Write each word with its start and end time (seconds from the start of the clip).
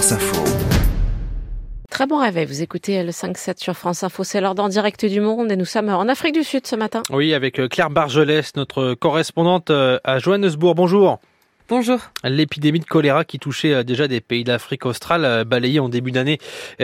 France 0.00 0.12
Info. 0.12 0.44
Très 1.90 2.06
bon 2.06 2.16
réveil, 2.16 2.46
vous 2.46 2.62
écoutez 2.62 3.02
le 3.02 3.10
5-7 3.10 3.62
sur 3.62 3.74
France 3.74 4.02
Info, 4.02 4.24
c'est 4.24 4.40
l'ordre 4.40 4.62
en 4.62 4.70
direct 4.70 5.04
du 5.04 5.20
monde 5.20 5.52
et 5.52 5.56
nous 5.56 5.66
sommes 5.66 5.90
en 5.90 6.08
Afrique 6.08 6.32
du 6.32 6.42
Sud 6.42 6.66
ce 6.66 6.74
matin. 6.74 7.02
Oui, 7.10 7.34
avec 7.34 7.60
euh, 7.60 7.68
Claire 7.68 7.90
Bargelès, 7.90 8.56
notre 8.56 8.94
correspondante 8.94 9.68
euh, 9.68 9.98
à 10.02 10.18
Johannesburg. 10.18 10.74
Bonjour. 10.74 11.18
Bonjour. 11.70 12.00
L'épidémie 12.24 12.80
de 12.80 12.84
choléra 12.84 13.24
qui 13.24 13.38
touchait 13.38 13.72
euh, 13.72 13.82
déjà 13.84 14.08
des 14.08 14.20
pays 14.20 14.42
d'Afrique 14.42 14.86
australe, 14.86 15.24
euh, 15.24 15.44
balayée 15.44 15.78
en 15.78 15.88
début 15.88 16.10
d'année 16.10 16.40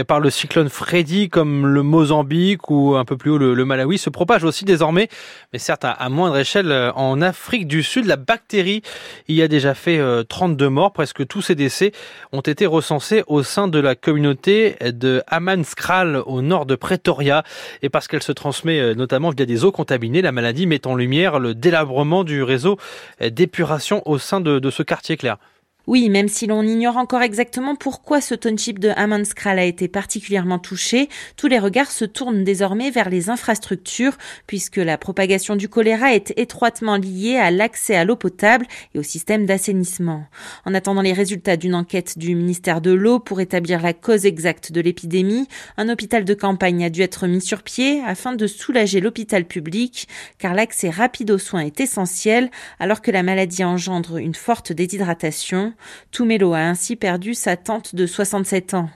par 0.07 0.21
le 0.21 0.31
cyclone 0.31 0.69
Freddy, 0.69 1.29
comme 1.29 1.67
le 1.67 1.83
Mozambique 1.83 2.71
ou 2.71 2.95
un 2.95 3.05
peu 3.05 3.17
plus 3.17 3.33
haut 3.33 3.39
le, 3.39 3.65
Malawi, 3.65 3.99
se 3.99 4.11
propage 4.11 4.45
aussi 4.45 4.65
désormais, 4.65 5.09
mais 5.53 5.59
certes 5.59 5.85
à, 5.85 6.09
moindre 6.09 6.39
échelle, 6.39 6.71
euh, 6.71 6.93
en 6.93 7.21
Afrique 7.21 7.67
du 7.67 7.83
Sud. 7.83 8.07
La 8.07 8.15
bactérie 8.15 8.83
y 9.27 9.43
a 9.43 9.49
déjà 9.49 9.75
fait 9.75 10.01
32 10.29 10.69
morts. 10.69 10.93
Presque 10.93 11.27
tous 11.27 11.43
ces 11.43 11.57
décès 11.57 11.91
ont 12.31 12.41
été 12.41 12.65
recensés 12.65 13.25
au 13.27 13.43
sein 13.43 13.67
de 13.67 13.81
la 13.81 13.97
communauté 13.97 14.77
de 14.85 15.21
Amanskral, 15.27 16.23
au 16.27 16.43
nord 16.43 16.65
de 16.65 16.77
Pretoria. 16.77 17.43
Et 17.83 17.89
parce 17.89 18.07
qu'elle 18.07 18.23
se 18.23 18.31
transmet 18.31 18.95
notamment 18.95 19.31
via 19.31 19.47
des 19.47 19.65
eaux 19.65 19.73
contaminées, 19.73 20.23
la 20.23 20.31
maladie 20.31 20.67
met 20.67 20.87
en 20.87 20.95
lumière 20.95 21.41
le 21.41 21.57
délabrement 21.57 22.23
du 22.23 22.45
réseau 22.45 22.79
d'épuration 23.21 24.01
au 24.09 24.19
sein 24.19 24.41
de, 24.41 24.61
de 24.61 24.71
ce 24.77 24.83
quartier 24.83 25.17
clair. 25.17 25.39
Oui, 25.87 26.09
même 26.11 26.27
si 26.27 26.49
l'on 26.49 26.65
ignore 26.65 26.97
encore 26.97 27.23
exactement 27.23 27.77
pourquoi 27.77 28.21
ce 28.21 28.35
township 28.35 28.81
de 28.81 28.89
Amanskral 28.97 29.61
a 29.61 29.65
été 29.65 29.87
particulièrement 29.87 30.59
touché, 30.59 31.09
tous 31.37 31.47
les 31.47 31.61
regards 31.61 31.93
se 31.93 32.05
tournent 32.05 32.43
désormais 32.43 32.91
vers 32.91 33.09
les 33.09 33.31
infrastructures, 33.31 34.19
puisque 34.49 34.79
la 34.79 34.99
propagation 34.99 35.55
du 35.55 35.69
choléra 35.69 36.13
est 36.13 36.37
étroitement 36.37 36.97
liée 36.97 37.37
à 37.37 37.53
l'accès 37.53 37.95
à 37.95 38.05
l'eau 38.05 38.17
potable 38.17 38.67
et 38.95 38.99
au 38.99 39.05
système 39.05 39.47
d'assainissement. 39.47 40.27
En 40.65 40.75
attendant 40.75 41.03
les 41.03 41.13
résultats 41.13 41.57
d'une 41.57 41.77
enquête 41.77 42.19
du 42.19 42.35
ministère 42.35 42.81
de 42.81 42.91
l'eau 42.91 43.21
pour 43.21 43.41
établir 43.41 43.81
la 43.81 43.93
cause 43.93 44.27
exacte 44.27 44.73
de 44.73 44.81
l'épidémie, 44.81 45.47
un 45.77 45.89
hôpital 45.89 46.25
de 46.25 46.35
campagne 46.35 46.85
a 46.85 46.91
dû 46.91 47.03
être 47.03 47.29
mis 47.29 47.41
sur 47.41 47.63
pied 47.63 48.03
afin 48.05 48.35
de 48.35 48.49
soulager 48.49 49.01
l'hôpital 49.01 49.45
public, 49.45 50.09
car 50.39 50.53
l'accès 50.53 50.91
rapide 50.91 51.31
aux 51.31 51.39
soins 51.39 51.61
est 51.61 51.79
essentiel 51.79 52.51
alors 52.81 53.03
que 53.03 53.13
la 53.13 53.23
maladie 53.23 53.63
engendre 53.63 54.17
une 54.17 54.35
forte 54.35 54.73
déshydratation. 54.73 55.75
Tumelo 56.11 56.55
a 56.55 56.59
ainsi 56.69 56.97
perdu 56.97 57.35
sa 57.35 57.57
tante 57.57 57.95
de 57.95 58.07
67 58.07 58.75
ans. 58.75 58.91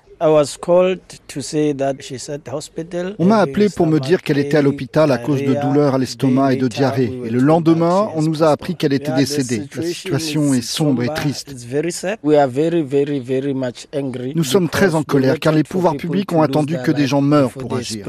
On 3.18 3.24
m'a 3.24 3.38
appelé 3.38 3.68
pour 3.70 3.86
me 3.86 3.98
dire 3.98 4.22
qu'elle 4.22 4.38
était 4.38 4.58
à 4.58 4.62
l'hôpital 4.62 5.10
à 5.12 5.18
cause 5.18 5.42
de 5.42 5.54
douleurs 5.54 5.94
à 5.94 5.98
l'estomac 5.98 6.52
et 6.52 6.56
de 6.56 6.68
diarrhée. 6.68 7.10
Et 7.24 7.30
le 7.30 7.40
lendemain, 7.40 8.08
on 8.14 8.22
nous 8.22 8.42
a 8.42 8.48
appris 8.48 8.76
qu'elle 8.76 8.92
était 8.92 9.12
décédée. 9.12 9.62
La 9.74 9.82
situation 9.82 10.52
est 10.52 10.62
sombre 10.62 11.04
et 11.04 11.08
triste. 11.08 11.54
Nous 14.34 14.44
sommes 14.44 14.68
très 14.68 14.94
en 14.94 15.02
colère 15.02 15.38
car 15.41 15.54
les 15.54 15.64
pouvoirs 15.64 15.96
publics 15.96 16.32
ont 16.32 16.42
attendu 16.42 16.76
que 16.84 16.91
des 16.91 17.06
gens 17.06 17.22
meurent 17.22 17.52
pour 17.52 17.74
agir. 17.74 18.06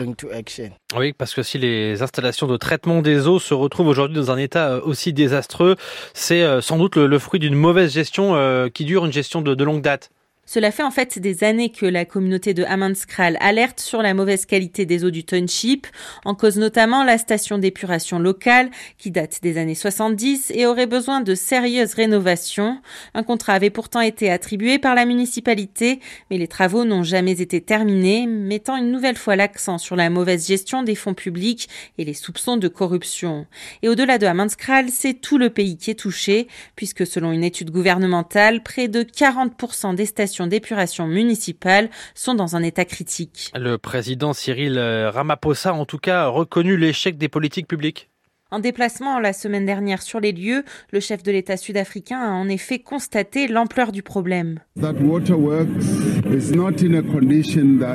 Oui, 0.98 1.14
parce 1.14 1.34
que 1.34 1.44
si 1.44 1.58
les 1.58 2.02
installations 2.02 2.48
de 2.48 2.58
traitement 2.58 3.02
des 3.02 3.28
eaux 3.28 3.40
se 3.40 3.54
retrouvent 3.54 3.88
aujourd'hui 3.88 4.18
dans 4.18 4.32
un 4.32 4.38
état 4.38 4.72
euh, 4.72 4.82
aussi 4.84 5.14
désastreux, 5.14 5.78
c'est 6.14 6.44
euh, 6.44 6.60
sans 6.60 6.78
doute 6.78 6.98
le, 6.98 7.20
fruit 7.20 7.40
d'une 7.40 7.56
mauvaise 7.56 7.94
gestion 7.94 8.36
euh, 8.36 8.68
qui 8.68 8.84
dure 8.84 9.06
une 9.06 9.14
gestion 9.14 9.42
de 9.42 9.64
longue 9.64 9.82
date. 9.82 10.10
Cela 10.54 10.72
fait 10.72 10.84
en 10.84 10.92
fait 10.92 11.18
des 11.18 11.46
années 11.46 11.70
que 11.70 11.86
la 11.86 12.04
communauté 12.04 12.54
de 12.54 12.66
Amanskral 12.66 13.38
alerte 13.40 13.80
sur 13.80 14.02
la 14.02 14.14
mauvaise 14.14 14.46
qualité 14.46 14.86
des 14.86 15.06
eaux 15.06 15.10
du 15.10 15.24
township, 15.24 15.88
en 16.26 16.36
cause 16.36 16.58
notamment 16.58 17.06
la 17.06 17.18
station 17.18 17.58
d'épuration 17.58 18.20
locale 18.20 18.70
qui 18.98 19.12
date 19.12 19.40
des 19.42 19.58
années 19.58 19.76
70 19.76 20.52
et 20.54 20.66
aurait 20.66 20.88
besoin 20.88 21.22
de 21.22 21.36
sérieuses 21.36 21.94
rénovations. 21.94 22.82
Un 23.14 23.24
contrat 23.24 23.54
avait 23.54 23.70
pourtant 23.70 24.02
été 24.02 24.30
attribué 24.30 24.78
par 24.78 24.94
la 24.94 25.06
municipalité, 25.06 26.02
mais 26.30 26.38
les 26.38 26.50
travaux 26.50 26.84
n'ont 26.84 27.04
jamais 27.04 27.40
été 27.40 27.62
terminés, 27.62 28.28
mettant 28.28 28.76
une 28.76 28.92
nouvelle 28.92 29.16
fois 29.16 29.38
l'accent 29.38 29.78
sur 29.78 29.96
la 29.96 30.10
mauvaise 30.10 30.46
gestion 30.46 30.84
des 30.84 30.96
fonds 30.96 31.14
publics 31.14 31.70
et 31.98 32.04
les 32.04 32.14
soupçons 32.14 32.58
de 32.58 32.68
corruption. 32.68 33.46
Et 33.84 33.88
au-delà 33.88 34.18
de 34.18 34.26
Amanskral, 34.26 34.90
c'est 34.90 35.14
tout 35.14 35.38
le 35.38 35.50
pays 35.50 35.78
qui 35.78 35.92
est 35.92 35.96
touché, 35.96 36.50
puisque 36.76 37.08
selon 37.08 37.32
une 37.32 37.46
étude 37.46 37.72
gouvernementale, 37.72 38.64
près 38.64 38.90
de 38.90 39.04
40% 39.04 39.96
des 39.96 40.06
stations 40.06 40.41
d'épuration 40.48 41.08
municipale 41.08 41.90
sont 42.16 42.34
dans 42.34 42.56
un 42.56 42.64
état 42.64 42.86
critique. 42.86 43.52
Le 43.56 43.78
président 43.78 44.34
Cyril 44.34 44.80
Ramaphosa 44.80 45.70
a 45.70 45.74
en 45.74 45.86
tout 45.86 46.00
cas 46.00 46.28
reconnu 46.28 46.78
l'échec 46.78 47.18
des 47.18 47.30
politiques 47.30 47.68
publiques. 47.68 48.10
En 48.54 48.60
déplacement 48.60 49.18
la 49.20 49.32
semaine 49.32 49.66
dernière 49.66 50.02
sur 50.02 50.20
les 50.20 50.34
lieux, 50.34 50.66
le 50.92 51.00
chef 51.00 51.24
de 51.24 51.32
l'État 51.32 51.56
sud-africain 51.56 52.20
a 52.20 52.32
en 52.32 52.50
effet 52.50 52.80
constaté 52.80 53.48
l'ampleur 53.48 53.94
du 53.94 54.04
problème. 54.04 54.60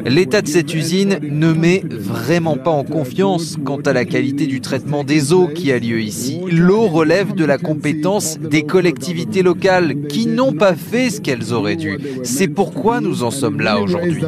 L'état 0.05 0.43
de 0.43 0.49
cette 0.49 0.75
usine 0.75 1.19
ne 1.23 1.53
met 1.53 1.83
vraiment 1.89 2.57
pas 2.57 2.71
en 2.71 2.85
confiance 2.85 3.57
quant 3.65 3.81
à 3.81 3.93
la 3.93 4.05
qualité 4.05 4.47
du 4.47 4.61
traitement 4.61 5.05
des 5.05 5.33
eaux 5.33 5.49
qui 5.49 5.73
a 5.73 5.79
lieu 5.79 6.01
ici. 6.01 6.41
L'eau 6.51 6.87
relève 6.87 7.35
de 7.35 7.45
la 7.45 7.59
compétence 7.59 8.39
des 8.39 8.63
collectivités 8.63 9.43
locales 9.43 10.07
qui 10.09 10.27
n'ont 10.27 10.53
pas 10.53 10.75
fait 10.75 11.11
ce 11.11 11.21
qu'elles 11.21 11.53
auraient 11.53 11.77
dû. 11.77 11.99
C'est 12.23 12.49
pourquoi 12.49 13.01
nous 13.01 13.23
en 13.23 13.31
sommes 13.31 13.61
là 13.61 13.81
aujourd'hui. 13.81 14.21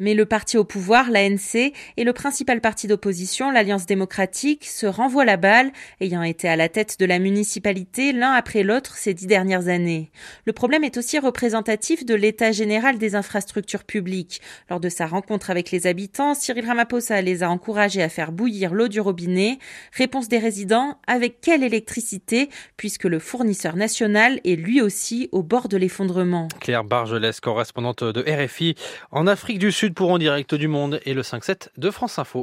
Mais 0.00 0.14
le 0.14 0.24
parti 0.24 0.56
au 0.56 0.64
pouvoir, 0.64 1.10
l'ANC, 1.10 1.72
et 1.96 2.04
le 2.04 2.12
principal 2.14 2.62
parti 2.62 2.86
d'opposition, 2.86 3.50
l'Alliance 3.50 3.84
démocratique, 3.84 4.64
se 4.64 4.86
renvoient 4.86 5.26
la 5.26 5.36
balle, 5.36 5.70
ayant 6.00 6.22
été 6.22 6.48
à 6.48 6.56
la 6.56 6.70
tête 6.70 6.98
de 6.98 7.04
la 7.04 7.18
municipalité 7.18 8.12
l'un 8.12 8.32
après 8.32 8.62
l'autre 8.62 8.96
ces 8.96 9.12
dix 9.12 9.26
dernières 9.26 9.68
années. 9.68 10.10
Le 10.46 10.54
problème 10.54 10.84
est 10.84 10.96
aussi 10.96 11.18
représentatif 11.18 12.06
de 12.06 12.14
l'état 12.14 12.50
général 12.50 12.96
des 12.96 13.14
infrastructures 13.14 13.84
publiques. 13.84 14.40
Lors 14.70 14.80
de 14.80 14.88
sa 14.88 15.06
rencontre 15.06 15.50
avec 15.50 15.70
les 15.70 15.86
habitants, 15.86 16.34
Cyril 16.34 16.66
Ramaphosa 16.66 17.20
les 17.20 17.42
a 17.42 17.50
encouragés 17.50 18.02
à 18.02 18.08
faire 18.08 18.32
bouillir 18.32 18.72
l'eau 18.72 18.88
du 18.88 19.00
robinet. 19.00 19.58
Réponse 19.92 20.28
des 20.28 20.38
résidents, 20.38 20.98
avec 21.06 21.42
quelle 21.42 21.62
électricité, 21.62 22.48
puisque 22.78 23.04
le 23.04 23.18
fournisseur 23.18 23.76
national 23.76 24.40
est 24.44 24.56
lui 24.56 24.80
aussi 24.80 25.28
au 25.32 25.42
bord 25.42 25.68
de 25.68 25.76
l'effondrement. 25.76 26.48
Claire 26.60 26.84
Bargelès, 26.84 27.38
correspondante 27.40 28.02
de 28.02 28.24
RFI 28.26 28.76
en 29.10 29.26
Afrique 29.26 29.58
du 29.58 29.70
Pour 29.94 30.10
En 30.10 30.18
Direct 30.18 30.54
du 30.54 30.68
Monde 30.68 31.00
et 31.04 31.14
le 31.14 31.22
5-7 31.22 31.68
de 31.76 31.90
France 31.90 32.18
Info. 32.18 32.38